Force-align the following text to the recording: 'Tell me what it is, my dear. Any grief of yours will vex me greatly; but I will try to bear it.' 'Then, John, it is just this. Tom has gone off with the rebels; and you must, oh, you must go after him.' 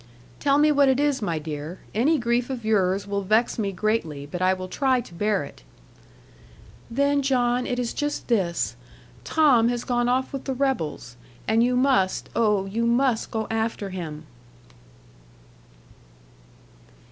'Tell 0.39 0.57
me 0.57 0.71
what 0.71 0.89
it 0.89 0.99
is, 0.99 1.21
my 1.21 1.37
dear. 1.37 1.77
Any 1.93 2.17
grief 2.17 2.49
of 2.49 2.65
yours 2.65 3.05
will 3.05 3.21
vex 3.21 3.59
me 3.59 3.71
greatly; 3.71 4.25
but 4.25 4.41
I 4.41 4.51
will 4.51 4.67
try 4.67 4.99
to 4.99 5.13
bear 5.13 5.43
it.' 5.43 5.61
'Then, 6.89 7.21
John, 7.21 7.67
it 7.67 7.77
is 7.77 7.93
just 7.93 8.27
this. 8.27 8.75
Tom 9.23 9.69
has 9.69 9.83
gone 9.83 10.09
off 10.09 10.33
with 10.33 10.45
the 10.45 10.55
rebels; 10.55 11.17
and 11.47 11.63
you 11.63 11.75
must, 11.75 12.29
oh, 12.35 12.65
you 12.65 12.87
must 12.87 13.29
go 13.29 13.45
after 13.51 13.91
him.' 13.91 14.25